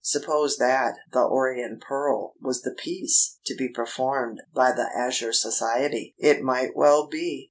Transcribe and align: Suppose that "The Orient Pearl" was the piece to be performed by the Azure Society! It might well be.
Suppose 0.03 0.57
that 0.57 0.97
"The 1.13 1.21
Orient 1.21 1.79
Pearl" 1.81 2.33
was 2.41 2.63
the 2.63 2.73
piece 2.73 3.37
to 3.45 3.53
be 3.55 3.69
performed 3.69 4.41
by 4.51 4.71
the 4.71 4.89
Azure 4.97 5.31
Society! 5.31 6.15
It 6.17 6.41
might 6.41 6.75
well 6.75 7.05
be. 7.05 7.39